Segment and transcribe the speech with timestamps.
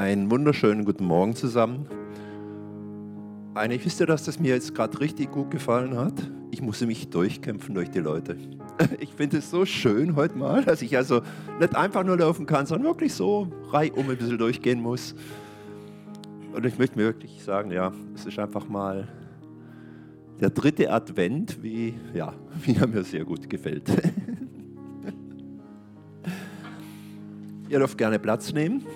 [0.00, 1.86] Einen wunderschönen guten Morgen zusammen.
[3.54, 6.14] Eigentlich wisst ihr, dass das mir jetzt gerade richtig gut gefallen hat?
[6.50, 8.38] Ich musste mich durchkämpfen durch die Leute.
[8.98, 11.20] Ich finde es so schön heute mal, dass ich also
[11.58, 15.14] nicht einfach nur laufen kann, sondern wirklich so reihum ein bisschen durchgehen muss.
[16.54, 19.06] Und ich möchte mir wirklich sagen, ja, es ist einfach mal
[20.40, 22.32] der dritte Advent, wie, ja,
[22.64, 23.90] wie er mir sehr gut gefällt.
[27.68, 28.86] Ihr dürft gerne Platz nehmen.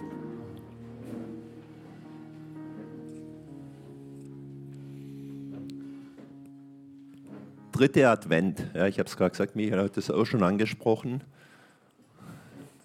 [7.84, 8.64] Dritte Advent.
[8.72, 11.22] Ja, ich habe es gerade gesagt, Michael hat das auch schon angesprochen.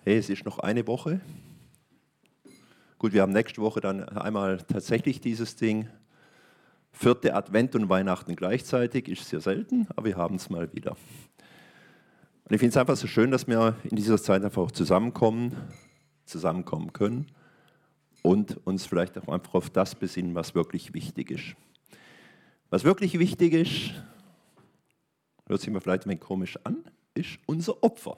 [0.03, 1.22] Hey, es ist noch eine Woche.
[2.98, 5.88] Gut, wir haben nächste Woche dann einmal tatsächlich dieses Ding.
[6.91, 10.98] Vierte Advent und Weihnachten gleichzeitig ist sehr selten, aber wir haben es mal wieder.
[12.44, 15.55] Und ich finde es einfach so schön, dass wir in dieser Zeit einfach auch zusammenkommen,
[16.25, 17.27] zusammenkommen können
[18.22, 21.55] und uns vielleicht auch einfach auf das besinnen, was wirklich wichtig ist.
[22.70, 23.94] Was wirklich wichtig ist,
[25.50, 26.83] hört sich mir vielleicht ein wenig komisch an,
[27.16, 28.17] ist unser Opfer.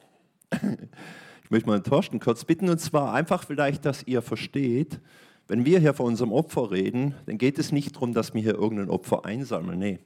[1.43, 4.99] Ich möchte mal den Thorsten kurz bitten, und zwar einfach vielleicht, dass ihr versteht,
[5.47, 8.55] wenn wir hier von unserem Opfer reden, dann geht es nicht darum, dass wir hier
[8.55, 9.79] irgendein Opfer einsammeln.
[9.79, 9.99] Nee.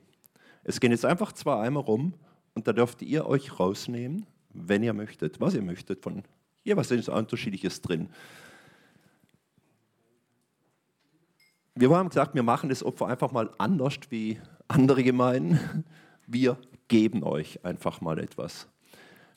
[0.63, 2.13] Es gehen jetzt einfach zwei Eimer rum
[2.55, 6.01] und da dürft ihr euch rausnehmen, wenn ihr möchtet, was ihr möchtet.
[6.01, 6.23] Von
[6.63, 8.09] hier was ist unterschiedliches drin.
[11.75, 15.83] Wir haben gesagt, wir machen das Opfer einfach mal anders wie andere Gemeinden.
[16.27, 18.67] Wir geben euch einfach mal etwas.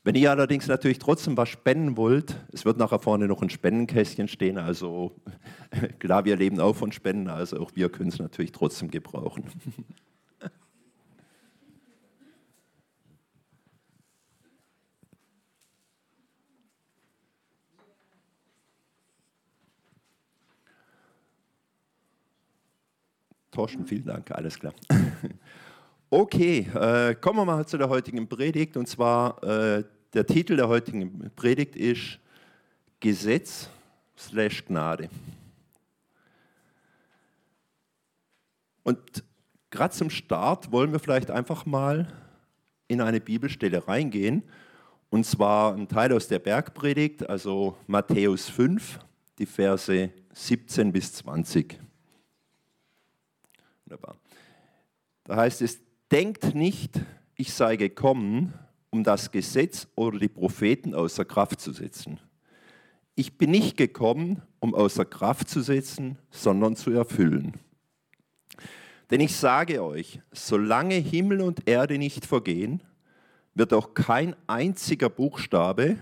[0.04, 4.28] Wenn ihr allerdings natürlich trotzdem was spenden wollt, es wird nachher vorne noch ein Spendenkästchen
[4.28, 5.20] stehen, also
[5.98, 9.44] klar, wir leben auch von Spenden, also auch wir können es natürlich trotzdem gebrauchen.
[23.50, 24.72] Torsten, vielen Dank, alles klar.
[26.10, 28.78] Okay, äh, kommen wir mal zu der heutigen Predigt.
[28.78, 32.19] Und zwar, äh, der Titel der heutigen Predigt ist
[32.98, 33.69] Gesetz
[34.16, 35.10] slash Gnade.
[38.84, 39.22] Und
[39.69, 42.08] gerade zum Start wollen wir vielleicht einfach mal
[42.86, 44.44] in eine Bibelstelle reingehen.
[45.10, 48.98] Und zwar ein Teil aus der Bergpredigt, also Matthäus 5,
[49.38, 51.78] die Verse 17 bis 20.
[53.84, 54.16] Wunderbar.
[55.25, 57.00] Da heißt es, Denkt nicht,
[57.34, 58.54] ich sei gekommen,
[58.91, 62.19] um das Gesetz oder die Propheten außer Kraft zu setzen.
[63.14, 67.54] Ich bin nicht gekommen, um außer Kraft zu setzen, sondern zu erfüllen.
[69.10, 72.82] Denn ich sage euch, solange Himmel und Erde nicht vergehen,
[73.54, 75.98] wird auch kein einziger Buchstabe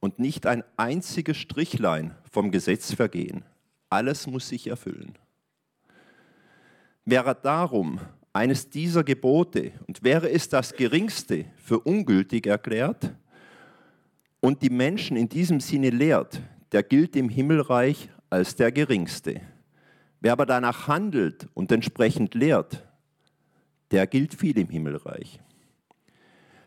[0.00, 3.44] und nicht ein einziges Strichlein vom Gesetz vergehen.
[3.90, 5.16] Alles muss sich erfüllen.
[7.04, 8.00] Wäre darum
[8.34, 13.14] eines dieser Gebote und wäre es das geringste für ungültig erklärt
[14.40, 19.40] und die Menschen in diesem Sinne lehrt, der gilt im Himmelreich als der geringste.
[20.20, 22.84] Wer aber danach handelt und entsprechend lehrt,
[23.92, 25.40] der gilt viel im Himmelreich.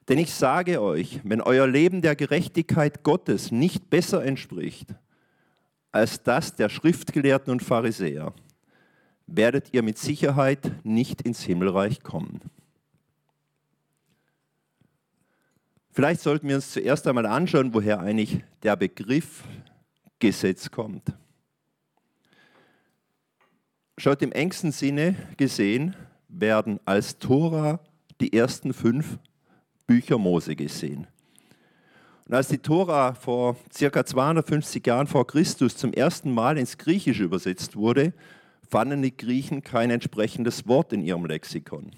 [0.07, 4.95] Denn ich sage euch, wenn euer Leben der Gerechtigkeit Gottes nicht besser entspricht
[5.91, 8.33] als das der Schriftgelehrten und Pharisäer,
[9.27, 12.41] werdet ihr mit Sicherheit nicht ins Himmelreich kommen.
[15.91, 19.43] Vielleicht sollten wir uns zuerst einmal anschauen, woher eigentlich der Begriff
[20.19, 21.13] Gesetz kommt.
[23.97, 25.95] Schaut im engsten Sinne gesehen,
[26.27, 27.79] werden als Tora
[28.21, 29.17] die ersten fünf
[29.87, 31.07] Bücher Mose gesehen.
[32.27, 37.23] Und als die Tora vor circa 250 Jahren vor Christus zum ersten Mal ins Griechische
[37.23, 38.13] übersetzt wurde,
[38.69, 41.91] fanden die Griechen kein entsprechendes Wort in ihrem Lexikon.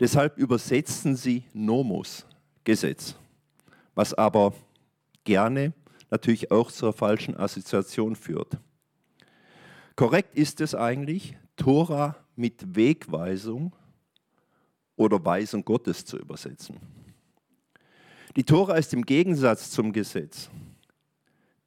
[0.00, 2.26] Deshalb übersetzten sie Nomos,
[2.64, 3.16] Gesetz,
[3.94, 4.54] was aber
[5.24, 5.72] gerne
[6.10, 8.58] natürlich auch zur falschen Assoziation führt.
[9.96, 13.74] Korrekt ist es eigentlich, Tora mit Wegweisung
[14.96, 16.76] oder Weisung Gottes zu übersetzen.
[18.36, 20.48] Die Tora ist im Gegensatz zum Gesetz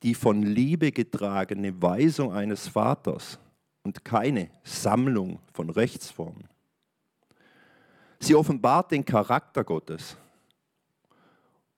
[0.04, 3.38] die von Liebe getragene Weisung eines Vaters,
[3.84, 6.48] und keine Sammlung von Rechtsformen.
[8.20, 10.18] Sie offenbart den Charakter Gottes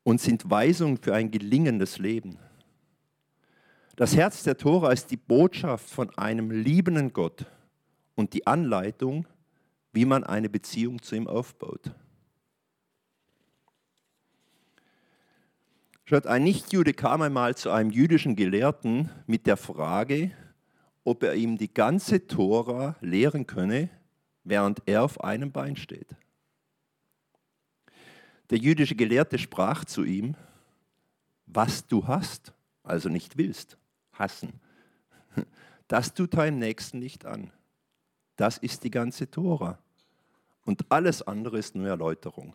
[0.03, 2.37] und sind Weisungen für ein gelingendes Leben.
[3.95, 7.45] Das Herz der Tora ist die Botschaft von einem liebenden Gott
[8.15, 9.27] und die Anleitung,
[9.93, 11.91] wie man eine Beziehung zu ihm aufbaut.
[16.05, 20.31] Schaut, ein Nichtjude kam einmal zu einem jüdischen Gelehrten mit der Frage,
[21.03, 23.89] ob er ihm die ganze Tora lehren könne,
[24.43, 26.15] während er auf einem Bein steht.
[28.49, 30.35] Der jüdische Gelehrte sprach zu ihm,
[31.45, 32.53] was du hast,
[32.83, 33.77] also nicht willst,
[34.13, 34.59] hassen,
[35.87, 37.51] das tut deinem Nächsten nicht an.
[38.35, 39.79] Das ist die ganze Tora.
[40.65, 42.53] Und alles andere ist nur Erläuterung.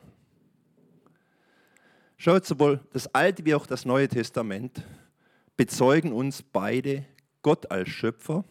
[2.17, 4.83] Schaut, sowohl das Alte wie auch das Neue Testament
[5.57, 7.05] bezeugen uns beide
[7.43, 8.45] Gott als Schöpfer,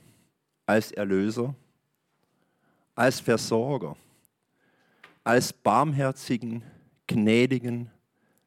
[0.65, 1.55] als Erlöser,
[2.95, 3.95] als Versorger,
[5.23, 6.63] als barmherzigen,
[7.05, 7.89] gnädigen,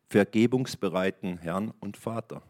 [0.09, 2.43] vergebungsbereiten Herrn und Vater.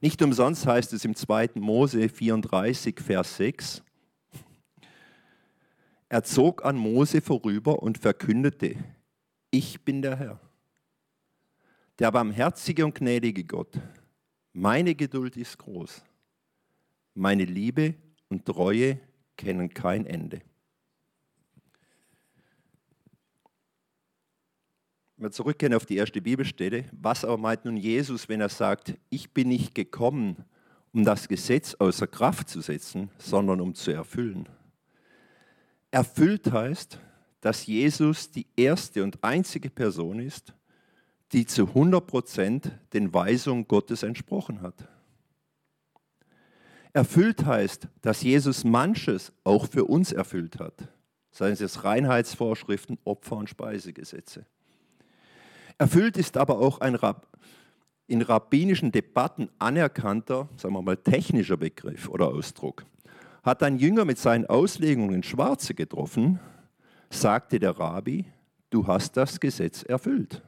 [0.00, 1.50] Nicht umsonst heißt es im 2.
[1.54, 3.82] Mose 34, Vers 6,
[6.08, 8.76] er zog an Mose vorüber und verkündete,
[9.50, 10.40] ich bin der Herr,
[11.98, 13.78] der barmherzige und gnädige Gott.
[14.54, 16.02] Meine Geduld ist groß.
[17.18, 17.94] Meine Liebe
[18.28, 19.00] und Treue
[19.36, 20.40] kennen kein Ende.
[25.16, 29.34] wir zurückgehen auf die erste Bibelstelle, was aber meint nun Jesus, wenn er sagt, ich
[29.34, 30.44] bin nicht gekommen,
[30.92, 34.48] um das Gesetz außer Kraft zu setzen, sondern um zu erfüllen?
[35.90, 37.00] Erfüllt heißt,
[37.40, 40.54] dass Jesus die erste und einzige Person ist,
[41.32, 44.88] die zu 100% den Weisungen Gottes entsprochen hat.
[46.92, 50.88] Erfüllt heißt, dass Jesus manches auch für uns erfüllt hat,
[51.30, 54.46] seien es Reinheitsvorschriften, Opfer- und Speisegesetze.
[55.76, 56.98] Erfüllt ist aber auch ein
[58.08, 62.84] in rabbinischen Debatten anerkannter, sagen wir mal, technischer Begriff oder Ausdruck.
[63.42, 66.40] Hat ein Jünger mit seinen Auslegungen Schwarze getroffen,
[67.10, 68.24] sagte der Rabbi,
[68.70, 70.42] du hast das Gesetz erfüllt.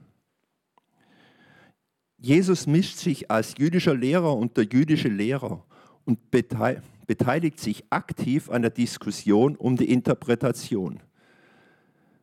[2.16, 5.64] Jesus mischt sich als jüdischer Lehrer unter jüdische Lehrer
[6.04, 11.00] und beteiligt sich aktiv an der Diskussion um die Interpretation.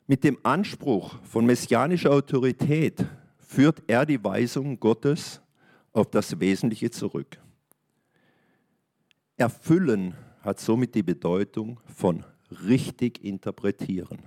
[0.07, 3.05] Mit dem Anspruch von messianischer Autorität
[3.37, 5.41] führt er die Weisung Gottes
[5.93, 7.37] auf das Wesentliche zurück.
[9.35, 12.23] Erfüllen hat somit die Bedeutung von
[12.67, 14.19] richtig interpretieren.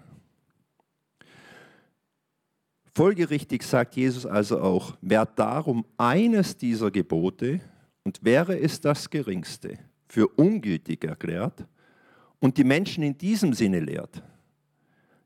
[2.92, 7.60] Folgerichtig sagt Jesus also auch, wer darum eines dieser Gebote,
[8.04, 11.66] und wäre es das geringste, für ungültig erklärt
[12.38, 14.22] und die Menschen in diesem Sinne lehrt,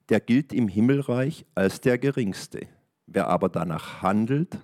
[0.08, 2.66] der gilt im Himmelreich als der geringste.
[3.06, 4.58] Wer aber danach handelt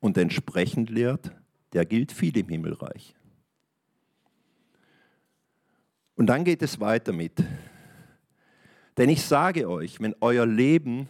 [0.00, 1.32] und entsprechend lehrt,
[1.72, 3.14] der gilt viel im Himmelreich.
[6.14, 7.42] Und dann geht es weiter mit.
[8.96, 11.08] Denn ich sage euch, wenn euer Leben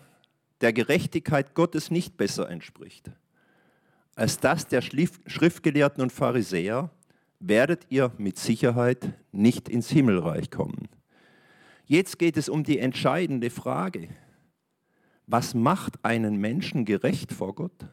[0.60, 3.10] der Gerechtigkeit Gottes nicht besser entspricht
[4.14, 6.90] als das der Schriftgelehrten und Pharisäer,
[7.40, 10.88] werdet ihr mit Sicherheit nicht ins Himmelreich kommen.
[11.86, 14.08] Jetzt geht es um die entscheidende Frage.
[15.26, 17.86] Was macht einen Menschen gerecht vor Gott?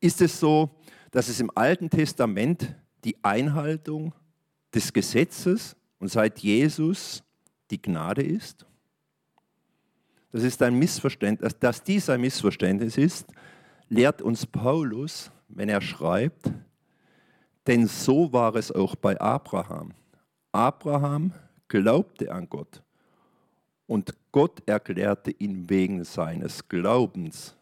[0.00, 0.70] Ist es so,
[1.10, 2.74] dass es im Alten Testament
[3.04, 4.14] die Einhaltung
[4.74, 7.22] des Gesetzes und seit Jesus
[7.70, 8.66] die Gnade ist?
[10.30, 11.56] Das ist ein Missverständnis.
[11.58, 13.26] Dass dies ein Missverständnis ist,
[13.88, 16.50] lehrt uns Paulus, wenn er schreibt,
[17.66, 19.92] denn so war es auch bei Abraham.
[20.52, 21.32] Abraham
[21.68, 22.82] glaubte an Gott
[23.86, 27.56] und Gott erklärte ihn wegen seines Glaubens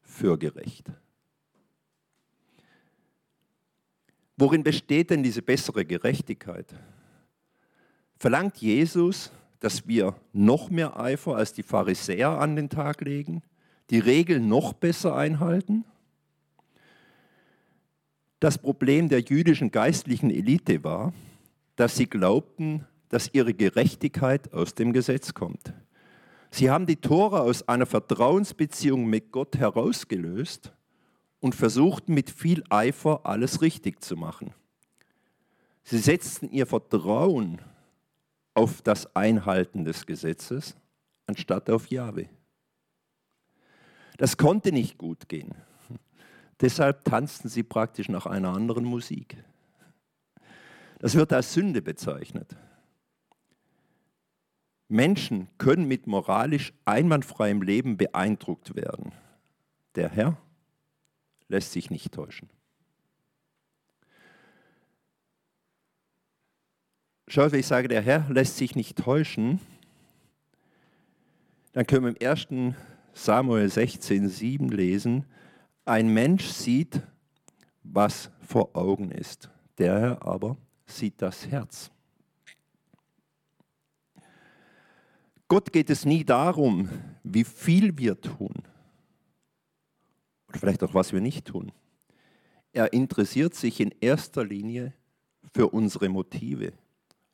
[0.00, 0.90] für gerecht.
[4.36, 6.74] Worin besteht denn diese bessere Gerechtigkeit?
[8.16, 9.30] Verlangt Jesus,
[9.60, 13.42] dass wir noch mehr Eifer als die Pharisäer an den Tag legen,
[13.92, 15.84] die Regeln noch besser einhalten?
[18.40, 21.12] Das Problem der jüdischen geistlichen Elite war,
[21.76, 25.74] dass sie glaubten, dass ihre Gerechtigkeit aus dem Gesetz kommt.
[26.50, 30.72] Sie haben die Tora aus einer Vertrauensbeziehung mit Gott herausgelöst
[31.40, 34.54] und versuchten mit viel Eifer alles richtig zu machen.
[35.84, 37.60] Sie setzten ihr Vertrauen
[38.54, 40.76] auf das Einhalten des Gesetzes
[41.26, 42.28] anstatt auf Jahwe.
[44.22, 45.52] Das konnte nicht gut gehen.
[46.60, 49.36] Deshalb tanzten sie praktisch nach einer anderen Musik.
[51.00, 52.54] Das wird als Sünde bezeichnet.
[54.86, 59.10] Menschen können mit moralisch einwandfreiem Leben beeindruckt werden.
[59.96, 60.38] Der Herr
[61.48, 62.48] lässt sich nicht täuschen.
[67.26, 69.60] Schaut, wenn ich sage, der Herr lässt sich nicht täuschen,
[71.72, 72.76] dann können wir im 1.
[73.12, 75.26] Samuel 16, 7 lesen,
[75.84, 77.00] ein Mensch sieht,
[77.82, 81.90] was vor Augen ist, der Herr aber sieht das Herz.
[85.48, 86.88] Gott geht es nie darum,
[87.22, 88.62] wie viel wir tun
[90.52, 91.72] oder vielleicht auch was wir nicht tun.
[92.72, 94.92] Er interessiert sich in erster Linie
[95.52, 96.72] für unsere Motive,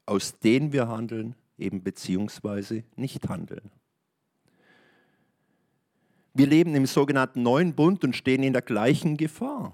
[0.06, 3.70] aus denen wir handeln, eben beziehungsweise nicht handeln.
[6.38, 9.72] Wir leben im sogenannten neuen Bund und stehen in der gleichen Gefahr,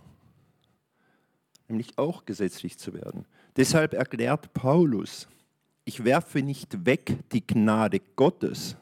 [1.68, 3.26] nämlich auch gesetzlich zu werden.
[3.54, 5.28] Deshalb erklärt Paulus,
[5.84, 8.78] ich werfe nicht weg die Gnade Gottes,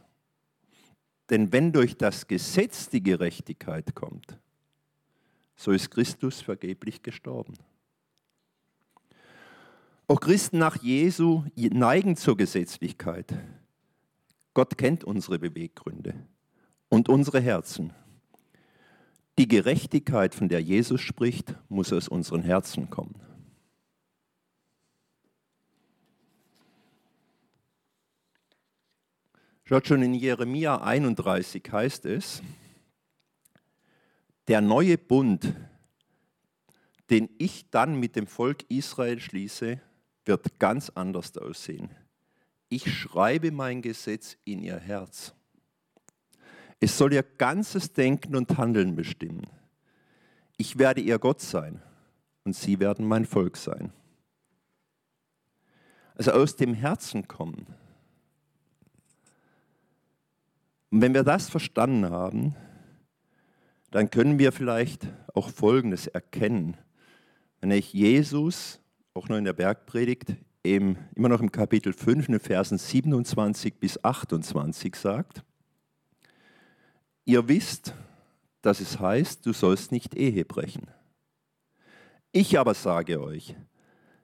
[1.29, 4.39] denn wenn durch das Gesetz die Gerechtigkeit kommt,
[5.57, 7.55] so ist Christus vergeblich gestorben.
[10.07, 13.35] Auch Christen nach Jesu neigen zur Gesetzlichkeit.
[14.55, 16.15] Gott kennt unsere Beweggründe
[16.93, 17.95] und unsere Herzen.
[19.39, 23.15] Die Gerechtigkeit, von der Jesus spricht, muss aus unseren Herzen kommen.
[29.65, 32.43] Schaut schon in Jeremia 31 heißt es,
[34.49, 35.55] der neue Bund,
[37.09, 39.81] den ich dann mit dem Volk Israel schließe,
[40.27, 41.89] wird ganz anders aussehen.
[42.69, 45.35] Ich schreibe mein Gesetz in ihr Herz.
[46.83, 49.47] Es soll ihr ganzes Denken und Handeln bestimmen.
[50.57, 51.81] Ich werde ihr Gott sein
[52.43, 53.93] und sie werden mein Volk sein.
[56.17, 57.69] Also aus dem Herzen kommen.
[60.91, 62.57] Und wenn wir das verstanden haben,
[63.93, 66.77] dann können wir vielleicht auch Folgendes erkennen.
[67.61, 68.81] Wenn ich Jesus
[69.15, 70.35] auch noch in der Bergpredigt,
[70.65, 75.45] im, immer noch im Kapitel 5, in den Versen 27 bis 28 sagt,
[77.25, 77.95] ihr wisst,
[78.63, 80.87] dass es heißt, du sollst nicht Ehe brechen.
[82.33, 83.55] Ich aber sage euch,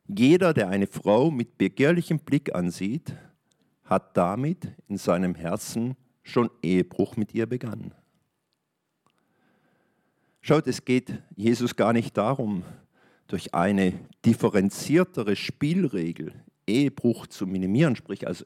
[0.07, 3.14] jeder, der eine Frau mit begehrlichem Blick ansieht,
[3.85, 7.93] hat damit in seinem Herzen schon Ehebruch mit ihr begangen.
[10.40, 12.64] Schaut, es geht Jesus gar nicht darum,
[13.26, 13.93] durch eine
[14.25, 16.33] differenziertere Spielregel
[16.67, 18.45] Ehebruch zu minimieren, sprich also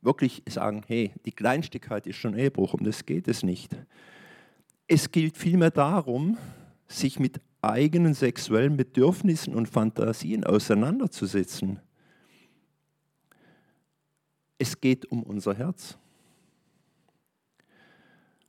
[0.00, 3.76] wirklich sagen, hey, die Kleinstigkeit ist schon Ehebruch, um das geht es nicht.
[4.86, 6.38] Es gilt vielmehr darum,
[6.86, 11.80] sich mit eigenen sexuellen Bedürfnissen und Fantasien auseinanderzusetzen.
[14.58, 15.98] Es geht um unser Herz.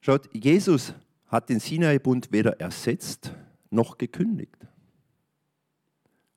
[0.01, 0.94] Schaut, Jesus
[1.27, 3.34] hat den Sinai-Bund weder ersetzt
[3.70, 4.65] noch gekündigt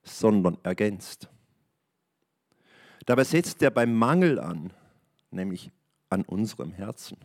[0.02, 1.28] sondern ergänzt.
[3.06, 4.72] Dabei setzt er beim Mangel an,
[5.32, 5.70] nämlich
[6.10, 7.16] an unserem Herzen.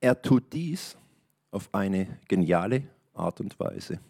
[0.00, 0.96] Er tut dies
[1.50, 4.00] auf eine geniale Art und Weise.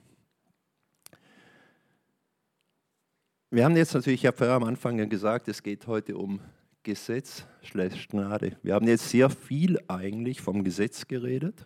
[3.51, 6.41] Wir haben jetzt natürlich, ich habe vorher am Anfang gesagt, es geht heute um
[6.83, 8.57] Gesetz schlecht Gnade.
[8.63, 11.65] Wir haben jetzt sehr viel eigentlich vom Gesetz geredet.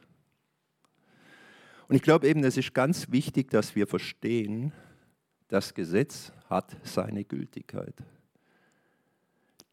[1.89, 4.73] Und ich glaube eben, es ist ganz wichtig, dass wir verstehen,
[5.49, 7.95] das Gesetz hat seine Gültigkeit.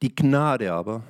[0.02, 1.04] Die Gnade aber,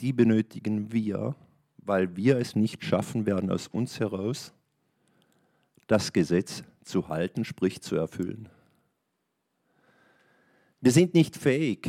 [0.00, 1.34] die benötigen wir,
[1.78, 4.52] weil wir es nicht schaffen werden, aus uns heraus
[5.86, 8.48] das Gesetz zu halten, sprich zu erfüllen.
[10.80, 11.88] Wir sind nicht fähig.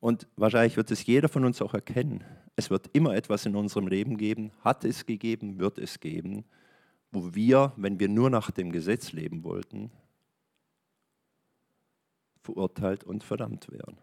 [0.00, 2.24] Und wahrscheinlich wird es jeder von uns auch erkennen.
[2.56, 6.44] Es wird immer etwas in unserem Leben geben, hat es gegeben, wird es geben,
[7.10, 9.90] wo wir, wenn wir nur nach dem Gesetz leben wollten,
[12.48, 13.98] verurteilt und verdammt werden.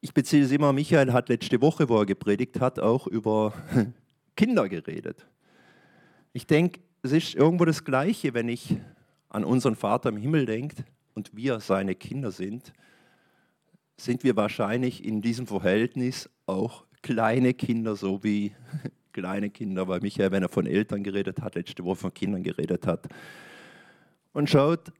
[0.00, 3.52] Ich beziehe es immer, Michael hat letzte Woche, wo er gepredigt hat, auch über
[4.36, 5.26] Kinder geredet.
[6.32, 8.76] Ich denke, es ist irgendwo das Gleiche, wenn ich
[9.28, 12.72] an unseren Vater im Himmel denke und wir seine Kinder sind
[14.00, 18.52] sind wir wahrscheinlich in diesem Verhältnis auch kleine Kinder, so wie
[19.12, 22.86] kleine Kinder, weil Michael, wenn er von Eltern geredet hat, letzte Woche von Kindern geredet
[22.86, 23.08] hat.
[24.32, 24.92] Und schaut,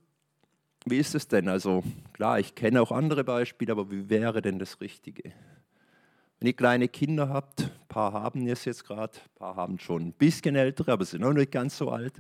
[0.87, 1.49] wie ist es denn?
[1.49, 1.83] Also
[2.13, 5.33] klar, ich kenne auch andere Beispiele, aber wie wäre denn das Richtige?
[6.39, 10.09] Wenn ihr kleine Kinder habt, ein paar haben es jetzt gerade, ein paar haben schon
[10.09, 12.19] ein bisschen ältere, aber sind noch nicht ganz so alt.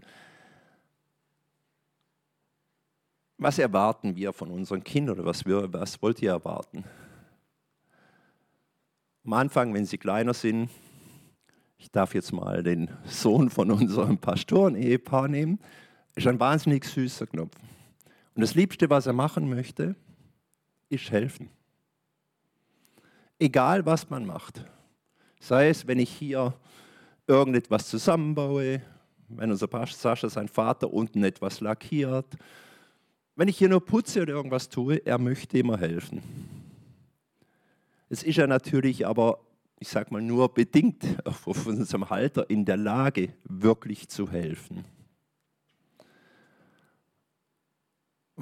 [3.38, 6.85] Was erwarten wir von unseren Kindern oder was, wir, was wollt ihr erwarten?
[9.25, 10.69] Am Anfang, wenn sie kleiner sind,
[11.79, 15.59] ich darf jetzt mal den Sohn von unserem Pastoren-Ehepaar nehmen,
[16.14, 17.57] ist ein wahnsinnig süßer Knopf.
[18.34, 19.96] Und das Liebste, was er machen möchte,
[20.88, 21.49] ist helfen.
[23.38, 24.64] Egal, was man macht.
[25.40, 26.54] Sei es, wenn ich hier
[27.26, 28.82] irgendetwas zusammenbaue,
[29.28, 32.37] wenn unser Sascha sein Vater unten etwas lackiert,
[33.37, 36.22] wenn ich hier nur putze oder irgendwas tue, er möchte immer helfen.
[38.10, 39.40] Es ist ja natürlich aber,
[39.78, 44.84] ich sage mal, nur bedingt auf unserem Halter in der Lage, wirklich zu helfen.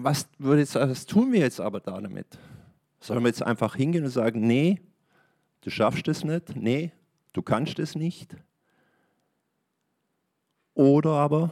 [0.00, 2.38] Was, was tun wir jetzt aber damit?
[3.00, 4.80] Sollen wir jetzt einfach hingehen und sagen, nee,
[5.62, 6.92] du schaffst es nicht, nee,
[7.32, 8.36] du kannst es nicht?
[10.74, 11.50] Oder aber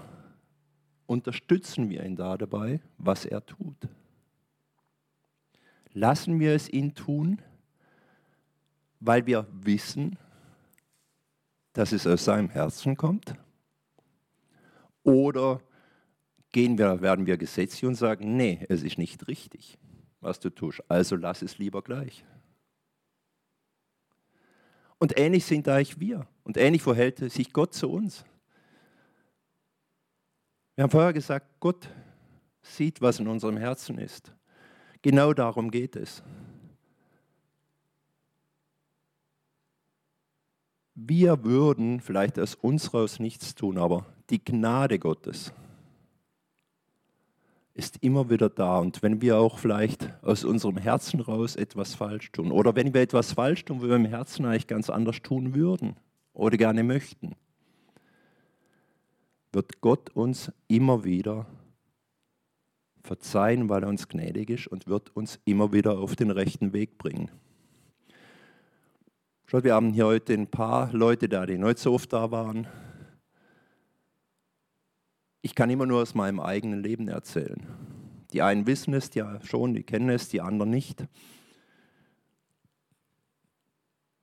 [1.06, 3.88] unterstützen wir ihn da dabei, was er tut?
[5.92, 7.42] Lassen wir es ihn tun,
[9.00, 10.20] weil wir wissen,
[11.72, 13.34] dass es aus seinem Herzen kommt?
[15.02, 15.60] Oder
[16.56, 19.76] gehen wir, werden wir gesetzlich und sagen, nee, es ist nicht richtig,
[20.20, 22.24] was du tust, also lass es lieber gleich.
[24.96, 26.26] Und ähnlich sind eigentlich wir.
[26.44, 28.24] Und ähnlich verhält sich Gott zu uns.
[30.76, 31.90] Wir haben vorher gesagt, Gott
[32.62, 34.32] sieht, was in unserem Herzen ist.
[35.02, 36.22] Genau darum geht es.
[40.94, 45.52] Wir würden vielleicht aus uns raus nichts tun, aber die Gnade Gottes
[47.76, 48.78] ist immer wieder da.
[48.78, 53.02] Und wenn wir auch vielleicht aus unserem Herzen raus etwas falsch tun oder wenn wir
[53.02, 55.96] etwas falsch tun, wo wir im Herzen eigentlich ganz anders tun würden
[56.32, 57.34] oder gerne möchten,
[59.52, 61.46] wird Gott uns immer wieder
[63.02, 66.96] verzeihen, weil er uns gnädig ist und wird uns immer wieder auf den rechten Weg
[66.96, 67.30] bringen.
[69.46, 72.66] Schaut, wir haben hier heute ein paar Leute da, die nicht so oft da waren.
[75.46, 77.64] Ich kann immer nur aus meinem eigenen Leben erzählen.
[78.32, 81.04] Die einen wissen es ja schon, die kennen es, die anderen nicht.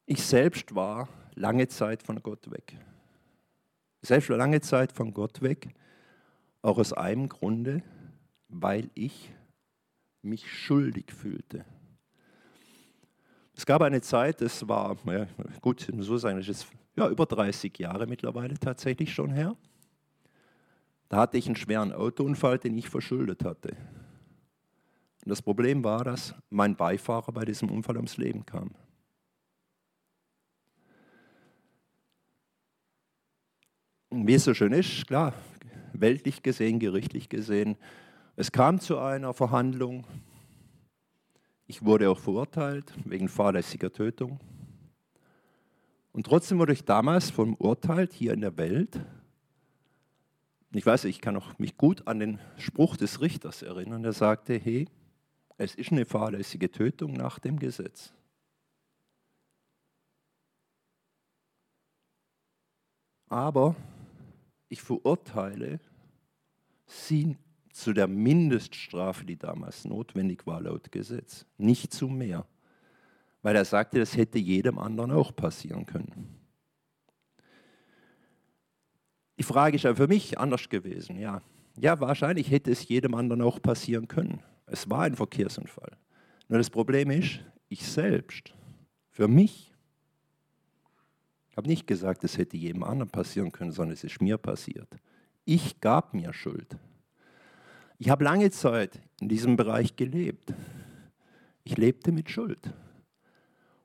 [0.06, 2.78] Ich selbst war lange Zeit von Gott weg
[4.04, 5.74] selbst lange Zeit von Gott weg,
[6.62, 7.82] auch aus einem Grunde,
[8.50, 9.32] weil ich
[10.22, 11.66] mich schuldig fühlte.
[13.56, 15.28] Es gab eine Zeit, das war, ja,
[15.62, 19.56] gut, so sagen, das ist ja, über 30 Jahre mittlerweile tatsächlich schon her.
[21.10, 23.76] Da hatte ich einen schweren Autounfall, den ich verschuldet hatte.
[25.24, 28.72] Und das Problem war, dass mein Beifahrer bei diesem Unfall ums Leben kam.
[34.16, 35.34] wie es so schön ist, klar,
[35.94, 37.76] weltlich gesehen, gerichtlich gesehen,
[38.36, 40.06] es kam zu einer Verhandlung.
[41.66, 44.40] Ich wurde auch verurteilt wegen fahrlässiger Tötung.
[46.12, 49.00] Und trotzdem wurde ich damals verurteilt hier in der Welt.
[50.76, 54.02] Ich weiß, ich kann auch mich gut an den Spruch des Richters erinnern.
[54.02, 54.88] Der sagte, hey,
[55.58, 58.12] es ist eine fahrlässige Tötung nach dem Gesetz.
[63.30, 63.76] Aber
[64.68, 65.80] ich verurteile
[66.88, 67.38] sie
[67.72, 72.48] zu der Mindeststrafe, die damals notwendig war laut Gesetz, nicht zu mehr.
[73.44, 76.43] Weil er sagte, das hätte jedem anderen auch passieren können.
[79.44, 81.20] Die Frage ist ja für mich anders gewesen.
[81.20, 81.42] Ja,
[81.78, 84.40] ja, wahrscheinlich hätte es jedem anderen auch passieren können.
[84.68, 85.98] Es war ein Verkehrsunfall.
[86.48, 88.54] Nur das Problem ist, ich selbst,
[89.12, 89.74] für mich
[91.50, 94.88] ich habe nicht gesagt, es hätte jedem anderen passieren können, sondern es ist mir passiert.
[95.44, 96.78] Ich gab mir Schuld.
[98.00, 100.54] Ich habe lange Zeit in diesem Bereich gelebt.
[101.66, 102.74] Ich lebte mit Schuld.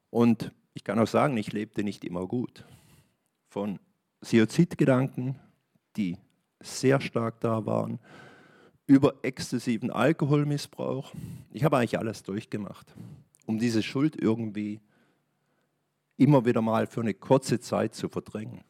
[0.08, 2.64] Und ich kann auch sagen, ich lebte nicht immer gut.
[3.48, 3.80] Von
[4.20, 5.40] Suizidgedanken,
[5.98, 6.16] die
[6.61, 7.98] sehr stark da waren,
[8.87, 11.12] über exzessiven Alkoholmissbrauch.
[11.52, 12.94] Ich habe eigentlich alles durchgemacht,
[13.46, 14.80] um diese Schuld irgendwie
[16.16, 18.64] immer wieder mal für eine kurze Zeit zu verdrängen.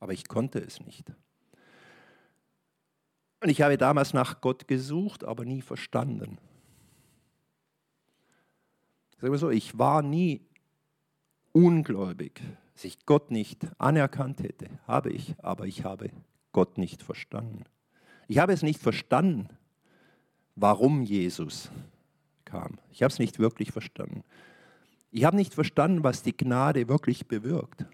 [0.00, 1.12] Aber ich konnte es nicht.
[3.40, 6.38] Und ich habe damals nach Gott gesucht, aber nie verstanden.
[9.18, 10.42] Sagen wir so, ich war nie
[11.52, 12.42] ungläubig,
[12.76, 14.68] dass ich Gott nicht anerkannt hätte.
[14.86, 16.10] Habe ich, aber ich habe
[16.52, 17.64] Gott nicht verstanden.
[18.28, 19.48] Ich habe es nicht verstanden,
[20.56, 21.70] warum Jesus
[22.44, 22.78] kam.
[22.92, 24.24] Ich habe es nicht wirklich verstanden.
[25.10, 27.86] Ich habe nicht verstanden, was die Gnade wirklich bewirkt.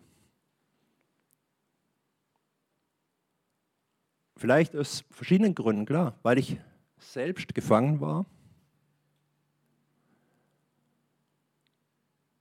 [4.37, 6.59] Vielleicht aus verschiedenen Gründen, klar, weil ich
[6.99, 8.27] selbst gefangen war.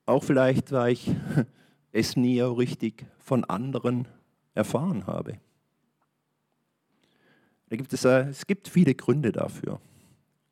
[0.07, 1.11] Auch vielleicht, weil ich
[1.91, 4.07] es nie richtig von anderen
[4.53, 5.39] erfahren habe.
[7.69, 9.79] Da gibt es, äh, es gibt viele Gründe dafür.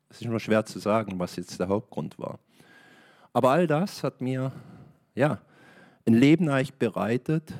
[0.08, 2.38] Es ist nur schwer zu sagen, was jetzt der Hauptgrund war.
[3.32, 4.52] Aber all das hat mir
[5.14, 5.40] ja,
[6.06, 7.52] ein Leben eigentlich bereitet,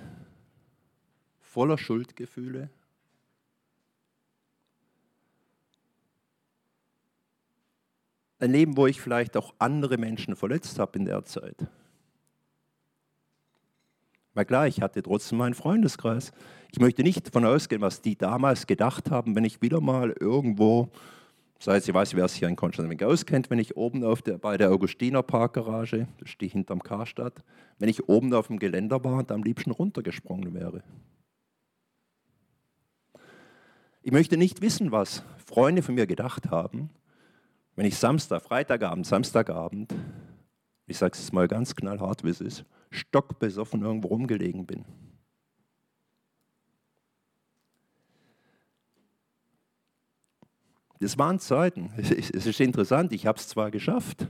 [1.41, 2.71] voller Schuldgefühle.
[8.39, 11.67] Ein Leben, wo ich vielleicht auch andere Menschen verletzt habe in der Zeit.
[14.35, 16.33] Weil klar, ich hatte trotzdem meinen Freundeskreis.
[16.71, 20.89] Ich möchte nicht davon ausgehen, was die damals gedacht haben, wenn ich wieder mal irgendwo,
[21.59, 24.39] sei es, ich weiß, wer es hier in Konstantin auskennt, wenn ich oben auf der,
[24.39, 27.43] bei der Augustiner Parkgarage, das stehe hinterm Karstadt,
[27.79, 30.83] wenn ich oben auf dem Geländer war und am liebsten runtergesprungen wäre.
[34.03, 36.89] Ich möchte nicht wissen, was Freunde von mir gedacht haben,
[37.75, 39.95] wenn ich Samstag, Freitagabend, Samstagabend,
[40.87, 44.85] ich sage es mal ganz knallhart, wie es ist, stockbesoffen irgendwo rumgelegen bin.
[51.01, 51.91] Das waren Zeiten.
[51.97, 52.11] Es
[52.47, 54.27] ist interessant, ich habe es zwar geschafft,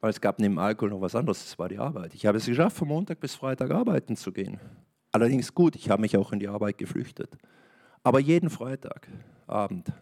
[0.00, 2.14] weil es gab neben Alkohol noch was anderes, das war die Arbeit.
[2.14, 4.60] Ich habe es geschafft, von Montag bis Freitag arbeiten zu gehen.
[5.12, 7.36] Allerdings gut, ich habe mich auch in die Arbeit geflüchtet.
[8.02, 9.92] Aber jeden Freitagabend,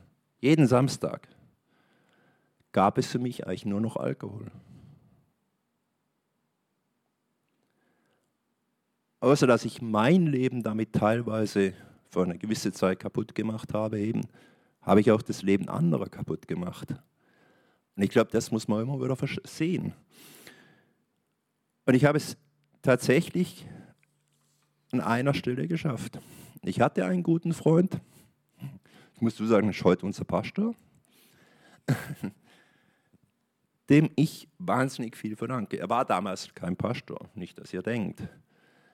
[0.40, 1.29] jeden Samstag
[2.73, 4.51] gab es für mich eigentlich nur noch Alkohol.
[9.20, 11.74] Außer dass ich mein Leben damit teilweise
[12.09, 14.22] für eine gewisse Zeit kaputt gemacht habe, eben,
[14.83, 16.94] habe ich auch das Leben anderer kaputt gemacht.
[17.96, 19.92] Und ich glaube, das muss man immer wieder sehen.
[21.85, 22.37] Und ich habe es
[22.83, 23.66] tatsächlich
[24.92, 26.18] an einer Stelle geschafft.
[26.62, 28.00] Ich hatte einen guten Freund,
[29.14, 30.74] ich muss zu sagen, das ist heute unser Pastor,
[33.90, 35.78] dem ich wahnsinnig viel verdanke.
[35.78, 38.22] Er war damals kein Pastor, nicht, dass ihr denkt.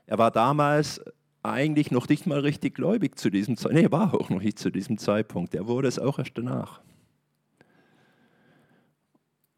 [0.07, 1.01] Er war damals
[1.42, 3.83] eigentlich noch nicht mal richtig gläubig zu diesem Zeitpunkt.
[3.83, 5.55] Nee, war auch noch nicht zu diesem Zeitpunkt.
[5.55, 6.81] Er wurde es auch erst danach.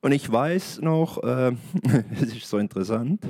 [0.01, 1.53] Und ich weiß noch, äh,
[2.13, 3.27] es ist so interessant,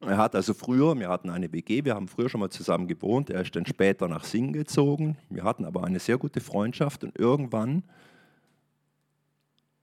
[0.00, 3.30] er hat also früher, wir hatten eine WG, wir haben früher schon mal zusammen gewohnt,
[3.30, 7.16] er ist dann später nach Singen gezogen, wir hatten aber eine sehr gute Freundschaft und
[7.18, 7.84] irgendwann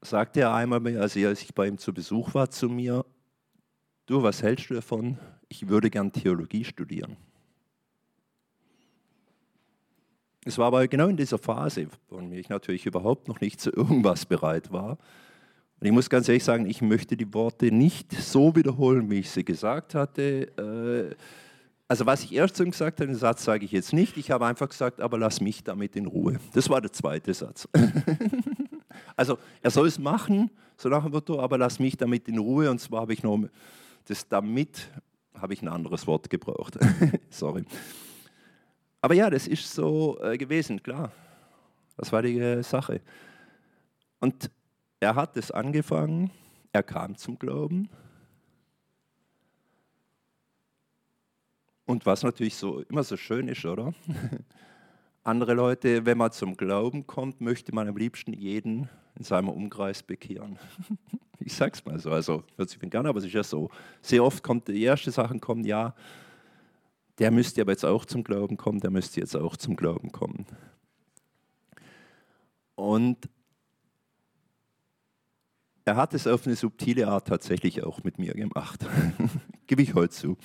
[0.02, 3.06] sagte er einmal, als ich bei ihm zu Besuch war, zu mir,
[4.10, 5.17] du, was hältst du davon?
[5.48, 7.15] Ich würde gern Theologie studieren.
[10.45, 13.72] Es war aber genau in dieser Phase, von mir ich natürlich überhaupt noch nicht zu
[13.72, 14.98] irgendwas bereit war.
[15.80, 19.30] Und ich muss ganz ehrlich sagen, ich möchte die Worte nicht so wiederholen, wie ich
[19.30, 21.12] sie gesagt hatte.
[21.12, 21.15] Äh,
[21.88, 24.17] also was ich erst gesagt habe, den Satz sage ich jetzt nicht.
[24.17, 26.39] Ich habe einfach gesagt, aber lass mich damit in Ruhe.
[26.54, 27.67] Das war der zweite Satz.
[29.15, 32.69] also er soll es machen, so nach dem Motto, aber lass mich damit in Ruhe.
[32.69, 33.38] Und zwar habe ich noch
[34.10, 34.89] das damit
[35.36, 36.78] habe ich ein anderes Wort gebraucht.
[37.30, 37.63] Sorry.
[39.02, 41.12] Aber ja, das ist so äh, gewesen, klar.
[41.95, 43.02] Das war die äh, Sache.
[44.19, 44.50] Und
[45.00, 46.32] er hat es angefangen,
[46.74, 47.89] er kam zum Glauben.
[51.86, 53.93] Und was natürlich so immer so schön ist, oder?
[55.24, 60.02] Andere Leute, wenn man zum Glauben kommt, möchte man am liebsten jeden in seinem Umkreis
[60.02, 60.58] bekehren.
[61.39, 63.69] Ich sag's mal so, also hört sich gerne, aber es ist ja so.
[64.02, 65.95] Sehr oft kommt die erste Sachen kommen, ja,
[67.19, 70.45] der müsste aber jetzt auch zum Glauben kommen, der müsste jetzt auch zum Glauben kommen.
[72.75, 73.17] Und
[75.86, 78.86] er hat es auf eine subtile Art tatsächlich auch mit mir gemacht.
[79.67, 80.38] Gebe ich heute zu.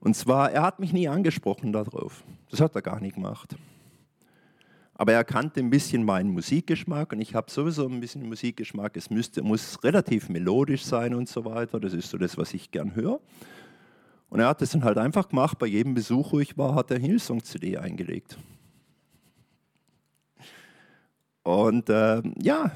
[0.00, 2.24] Und zwar, er hat mich nie angesprochen darauf.
[2.50, 3.56] Das hat er gar nicht gemacht.
[4.98, 8.96] Aber er kannte ein bisschen meinen Musikgeschmack und ich habe sowieso ein bisschen Musikgeschmack.
[8.96, 11.78] Es müsste, muss relativ melodisch sein und so weiter.
[11.78, 13.20] Das ist so das, was ich gern höre.
[14.30, 15.58] Und er hat es dann halt einfach gemacht.
[15.58, 18.38] Bei jedem Besuch, wo ich war, hat er Hillsong-CD eingelegt.
[21.42, 22.72] Und äh, ja,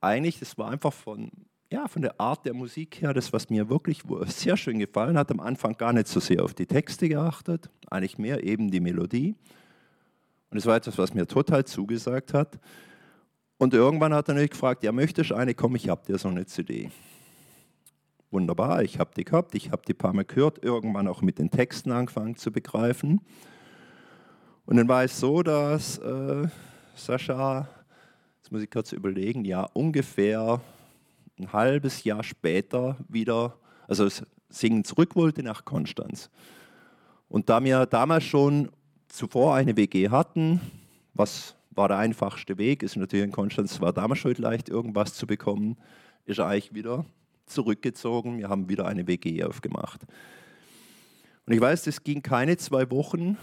[0.00, 1.30] eigentlich, das war einfach von,
[1.70, 5.30] ja, von der Art der Musik her, das, was mir wirklich sehr schön gefallen hat.
[5.30, 9.34] Am Anfang gar nicht so sehr auf die Texte geachtet, eigentlich mehr eben die Melodie.
[10.52, 12.58] Und es war etwas, was mir total zugesagt hat.
[13.56, 15.54] Und irgendwann hat er mich gefragt, ja, möchtest du eine?
[15.54, 16.90] Komm, ich habe dir so eine CD.
[18.30, 21.50] Wunderbar, ich habe die gehabt, ich habe die paar Mal gehört, irgendwann auch mit den
[21.50, 23.22] Texten angefangen zu begreifen.
[24.66, 26.46] Und dann war es so, dass äh,
[26.96, 27.66] Sascha,
[28.36, 30.60] jetzt muss ich kurz überlegen, ja, ungefähr
[31.38, 33.56] ein halbes Jahr später wieder,
[33.88, 34.06] also
[34.50, 36.28] singen zurück wollte nach Konstanz.
[37.30, 38.70] Und da mir damals schon
[39.12, 40.60] zuvor eine WG hatten,
[41.14, 45.26] was war der einfachste Weg, ist natürlich in Konstanz, war damals schon leicht, irgendwas zu
[45.26, 45.76] bekommen,
[46.24, 47.04] ist er eigentlich wieder
[47.46, 48.38] zurückgezogen.
[48.38, 50.00] Wir haben wieder eine WG aufgemacht.
[51.46, 53.36] Und ich weiß, das ging keine zwei Wochen.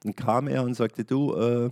[0.00, 1.70] Dann kam er und sagte, du, äh,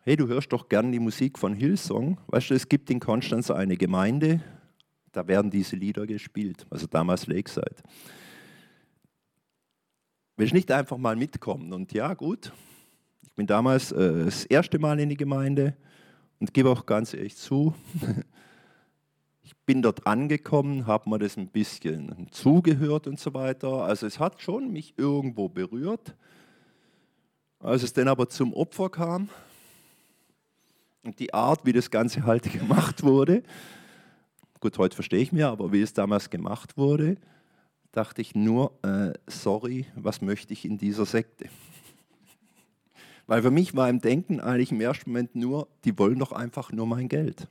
[0.00, 2.18] hey, du hörst doch gern die Musik von Hillsong.
[2.28, 4.40] Weißt du, es gibt in Konstanz eine Gemeinde,
[5.12, 7.82] da werden diese Lieder gespielt, also damals Lakeside.
[10.40, 11.74] Willst nicht einfach mal mitkommen?
[11.74, 12.50] Und ja, gut,
[13.24, 15.76] Ich bin damals äh, das erste Mal in die Gemeinde
[16.38, 17.74] und gebe auch ganz ehrlich zu,
[19.42, 23.84] ich bin dort angekommen, habe mir das ein bisschen zugehört und so weiter.
[23.84, 26.16] Also es hat schon mich irgendwo berührt.
[27.58, 29.28] Als es dann aber zum Opfer kam
[31.02, 33.42] und die Art, wie das Ganze halt gemacht wurde,
[34.58, 37.18] gut, heute verstehe ich mir, aber wie es damals gemacht wurde,
[37.92, 41.48] dachte ich nur, äh, sorry, was möchte ich in dieser Sekte?
[43.26, 46.72] Weil für mich war im Denken eigentlich im ersten Moment nur, die wollen doch einfach
[46.72, 47.48] nur mein Geld.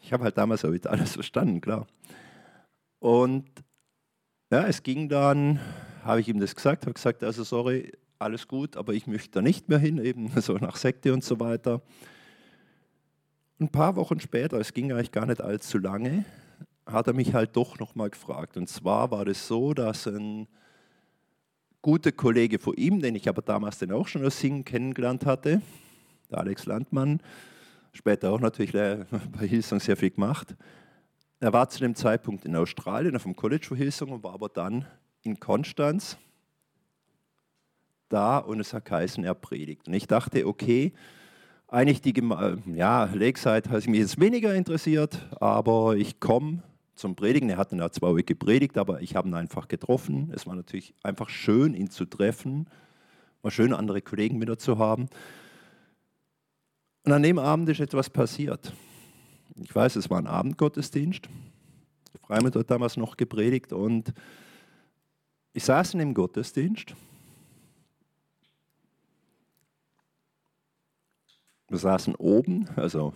[0.00, 1.86] Ich habe halt damals auch alles verstanden, klar.
[3.00, 3.44] Und
[4.50, 5.58] ja, es ging dann,
[6.04, 9.42] habe ich ihm das gesagt, habe gesagt, also sorry, alles gut, aber ich möchte da
[9.42, 11.82] nicht mehr hin, eben so nach Sekte und so weiter.
[13.58, 16.24] Ein paar Wochen später, es ging eigentlich gar nicht allzu lange,
[16.86, 18.56] hat er mich halt doch nochmal gefragt.
[18.56, 20.46] Und zwar war es das so, dass ein
[21.82, 25.60] guter Kollege von ihm, den ich aber damals dann auch schon als Singen kennengelernt hatte,
[26.30, 27.20] der Alex Landmann,
[27.92, 30.54] später auch natürlich bei Hillsong sehr viel gemacht,
[31.38, 34.48] er war zu dem Zeitpunkt in Australien auf dem College für Hillsong und war aber
[34.48, 34.86] dann
[35.22, 36.16] in Konstanz
[38.08, 39.86] da und es hat geheißen, er predigt.
[39.86, 40.92] Und ich dachte, okay,
[41.68, 46.62] eigentlich die Geme ja, Lakeside hat mich jetzt weniger interessiert, aber ich komme
[46.96, 47.48] zum Predigen.
[47.50, 50.32] Er hat dann ja zwei Wochen gepredigt, aber ich habe ihn einfach getroffen.
[50.34, 52.66] Es war natürlich einfach schön, ihn zu treffen.
[53.42, 55.08] War schön, andere Kollegen wieder zu haben.
[57.04, 58.72] Und an dem Abend ist etwas passiert.
[59.54, 61.28] Ich weiß, es war ein Abendgottesdienst.
[62.26, 64.12] Freimut hat damals noch gepredigt und
[65.52, 66.94] ich saß in dem Gottesdienst.
[71.68, 73.14] Wir saßen oben, also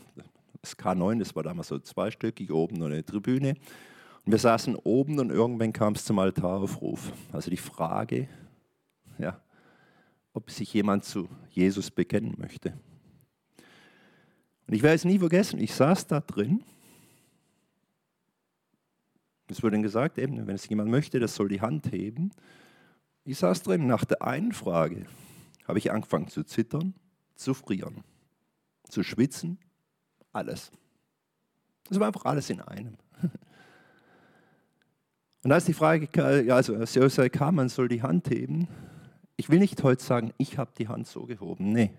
[0.63, 3.55] das K9, das war damals so zweistöckig, oben noch eine Tribüne.
[4.25, 7.13] Und wir saßen oben und irgendwann kam es zum Altaraufruf.
[7.33, 8.29] Also die Frage,
[9.19, 9.41] ja,
[10.33, 12.75] ob sich jemand zu Jesus bekennen möchte.
[14.67, 16.63] Und ich werde es nie vergessen, ich saß da drin.
[19.49, 22.31] Es wurde dann gesagt, eben, wenn es jemand möchte, das soll die Hand heben.
[23.25, 25.07] Ich saß drin, nach der einen Frage
[25.67, 26.95] habe ich angefangen zu zittern,
[27.35, 28.05] zu frieren,
[28.89, 29.59] zu schwitzen
[30.33, 30.71] alles.
[31.89, 32.97] Das war einfach alles in einem.
[35.43, 36.09] Und als die Frage,
[36.53, 36.99] also als
[37.33, 38.69] kam, man soll die Hand heben,
[39.37, 41.73] ich will nicht heute sagen, ich habe die Hand so gehoben.
[41.73, 41.95] Nee,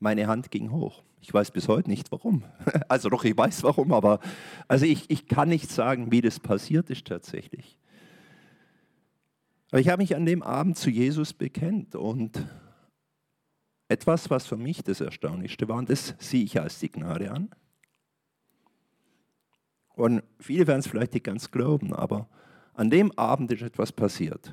[0.00, 1.04] meine Hand ging hoch.
[1.20, 2.42] Ich weiß bis heute nicht warum.
[2.88, 4.18] Also doch, ich weiß warum, aber
[4.66, 7.78] also ich, ich kann nicht sagen, wie das passiert ist tatsächlich.
[9.70, 12.44] Aber ich habe mich an dem Abend zu Jesus bekennt und
[13.88, 17.48] etwas, was für mich das Erstaunlichste war, und das sehe ich als die Gnade an,
[19.94, 22.28] und viele werden es vielleicht nicht ganz glauben, aber
[22.74, 24.52] an dem Abend ist etwas passiert.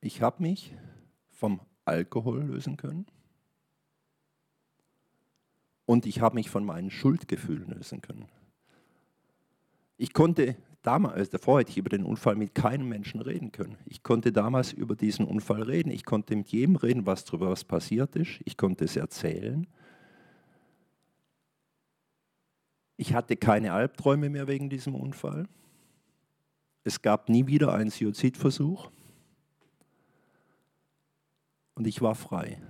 [0.00, 0.74] Ich habe mich
[1.30, 3.06] vom Alkohol lösen können
[5.86, 8.26] und ich habe mich von meinen Schuldgefühlen lösen können.
[9.96, 13.76] Ich konnte damals, also davor hätte ich über den Unfall mit keinem Menschen reden können.
[13.86, 15.90] Ich konnte damals über diesen Unfall reden.
[15.90, 18.40] Ich konnte mit jedem reden, was darüber was passiert ist.
[18.44, 19.68] Ich konnte es erzählen.
[22.96, 25.48] Ich hatte keine Albträume mehr wegen diesem Unfall.
[26.84, 28.90] Es gab nie wieder einen Suizidversuch.
[31.74, 32.60] Und ich war frei.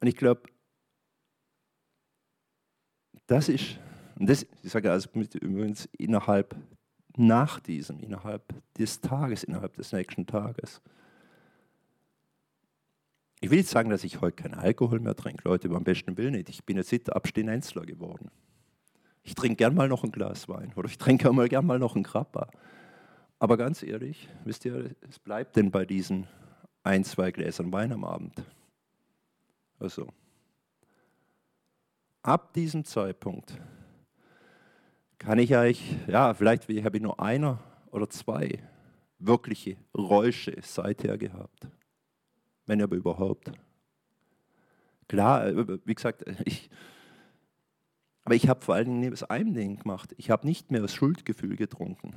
[0.00, 0.42] Und ich glaube,
[3.26, 3.78] das ist,
[4.18, 6.54] und das, ich sage also übrigens innerhalb
[7.16, 10.80] nach diesem, innerhalb des Tages, innerhalb des nächsten Tages,
[13.40, 16.32] ich will nicht sagen, dass ich heute keinen Alkohol mehr trinke, Leute, beim besten Willen
[16.32, 16.48] nicht.
[16.48, 18.30] Ich bin jetzt Abstinenzler geworden.
[19.22, 21.94] Ich trinke gern mal noch ein Glas Wein oder ich trinke mal gern mal noch
[21.94, 22.48] einen Krapper.
[23.38, 26.26] Aber ganz ehrlich, wisst ihr, es bleibt denn bei diesen
[26.82, 28.42] ein, zwei Gläsern Wein am Abend.
[29.78, 30.08] Also,
[32.22, 33.60] ab diesem Zeitpunkt
[35.18, 37.58] kann ich eigentlich, ja, vielleicht habe ich nur einer
[37.90, 38.60] oder zwei
[39.18, 41.68] wirkliche Räusche seither gehabt
[42.66, 43.50] wenn aber überhaupt.
[45.08, 46.68] Klar, äh, wie gesagt, ich,
[48.24, 50.14] aber ich habe vor allen Dingen aus einem Ding gemacht.
[50.18, 52.12] Ich habe nicht mehr das Schuldgefühl getrunken.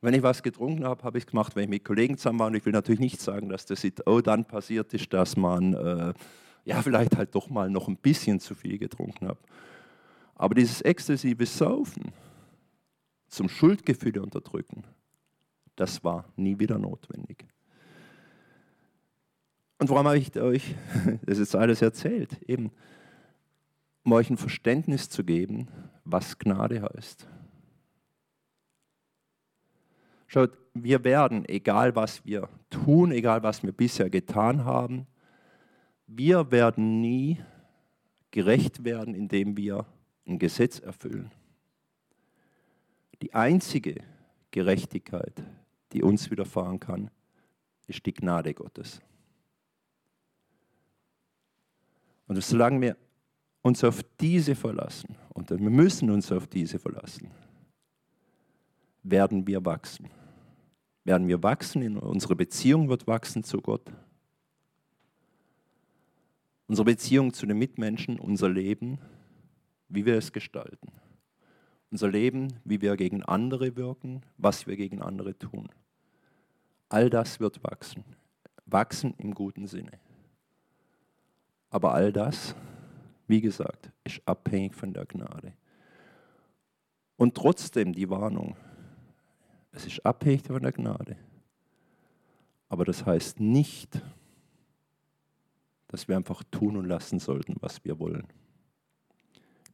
[0.00, 2.46] Wenn ich was getrunken habe, habe ich es gemacht, wenn ich mit Kollegen zusammen war.
[2.48, 6.14] Und ich will natürlich nicht sagen, dass das oh, dann passiert ist, dass man äh,
[6.64, 9.38] ja vielleicht halt doch mal noch ein bisschen zu viel getrunken hat.
[10.34, 12.12] Aber dieses exzessive Saufen
[13.28, 14.84] zum Schuldgefühl unterdrücken,
[15.74, 17.46] das war nie wieder notwendig.
[19.84, 20.74] Und warum habe ich euch
[21.26, 22.40] das jetzt alles erzählt?
[22.48, 22.72] Eben,
[24.02, 25.68] um euch ein Verständnis zu geben,
[26.06, 27.28] was Gnade heißt.
[30.26, 35.06] Schaut, wir werden, egal was wir tun, egal was wir bisher getan haben,
[36.06, 37.42] wir werden nie
[38.30, 39.84] gerecht werden, indem wir
[40.26, 41.30] ein Gesetz erfüllen.
[43.20, 43.96] Die einzige
[44.50, 45.44] Gerechtigkeit,
[45.92, 47.10] die uns widerfahren kann,
[47.86, 49.02] ist die Gnade Gottes.
[52.26, 52.96] Und solange wir
[53.62, 57.30] uns auf diese verlassen, und wir müssen uns auf diese verlassen,
[59.02, 60.08] werden wir wachsen.
[61.04, 63.92] Werden wir wachsen, unsere Beziehung wird wachsen zu Gott.
[66.66, 68.98] Unsere Beziehung zu den Mitmenschen, unser Leben,
[69.88, 70.92] wie wir es gestalten.
[71.90, 75.68] Unser Leben, wie wir gegen andere wirken, was wir gegen andere tun.
[76.88, 78.04] All das wird wachsen.
[78.66, 79.92] Wachsen im guten Sinne.
[81.74, 82.54] Aber all das,
[83.26, 85.54] wie gesagt, ist abhängig von der Gnade.
[87.16, 88.56] Und trotzdem die Warnung,
[89.72, 91.16] es ist abhängig von der Gnade.
[92.68, 94.00] Aber das heißt nicht,
[95.88, 98.28] dass wir einfach tun und lassen sollten, was wir wollen.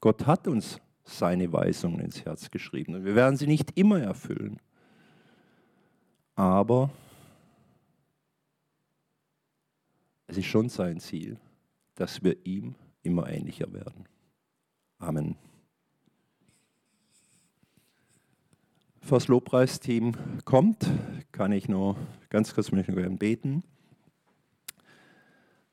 [0.01, 4.59] Gott hat uns seine Weisungen ins Herz geschrieben und wir werden sie nicht immer erfüllen.
[6.35, 6.89] Aber
[10.29, 11.39] es ist schon sein Ziel,
[12.01, 14.07] dass wir ihm immer ähnlicher werden.
[14.99, 15.37] Amen.
[19.07, 20.15] Das Lobpreisteam
[20.47, 20.89] kommt,
[21.31, 21.99] kann ich noch
[22.31, 23.63] ganz kurz mit euch beten.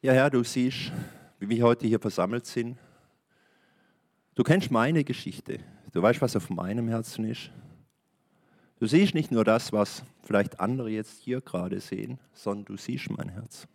[0.02, 0.92] Ja, Herr, du siehst,
[1.40, 2.78] wie wir heute hier versammelt sind.
[4.36, 5.60] Du kennst meine Geschichte.
[5.94, 7.52] Du weißt, was auf meinem Herzen ist.
[8.80, 13.10] Du siehst nicht nur das, was vielleicht andere jetzt hier gerade sehen, sondern du siehst
[13.12, 13.66] mein Herz.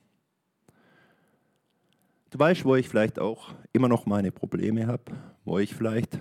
[2.33, 5.03] Du weißt, wo ich vielleicht auch immer noch meine Probleme habe,
[5.45, 6.19] wo ich vielleicht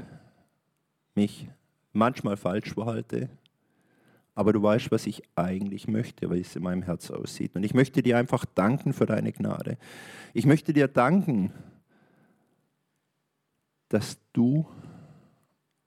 [1.15, 1.47] mich
[1.93, 3.29] manchmal falsch verhalte,
[4.35, 7.55] aber du weißt, was ich eigentlich möchte, wie es in meinem Herz aussieht.
[7.55, 9.77] Und ich möchte dir einfach danken für deine Gnade.
[10.33, 11.53] Ich möchte dir danken,
[13.87, 14.65] dass du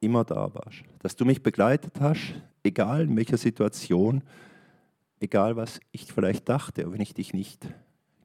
[0.00, 4.22] immer da warst, dass du mich begleitet hast, egal in welcher Situation,
[5.20, 7.68] egal was ich vielleicht dachte, wenn ich dich nicht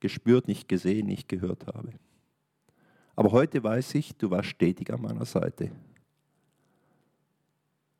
[0.01, 1.91] gespürt, nicht gesehen, nicht gehört habe.
[3.15, 5.71] Aber heute weiß ich, du warst stetig an meiner Seite.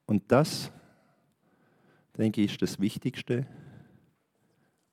[0.05, 0.71] Und das,
[2.17, 3.45] denke ich, ist das Wichtigste,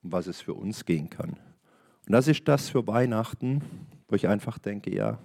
[0.03, 1.31] um was es für uns gehen kann.
[1.31, 3.62] Und das ist das für Weihnachten,
[4.09, 5.19] wo ich einfach denke, ja,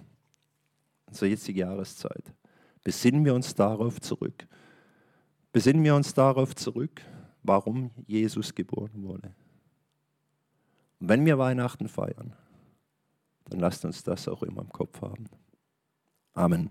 [1.06, 2.32] unsere jetzige Jahreszeit,
[2.82, 4.46] besinnen wir uns darauf zurück.
[5.52, 7.02] Besinnen wir uns darauf zurück,
[7.42, 9.34] warum Jesus geboren wurde.
[11.02, 12.32] Und wenn wir Weihnachten feiern,
[13.46, 15.24] dann lasst uns das auch immer im Kopf haben.
[16.32, 16.70] Amen.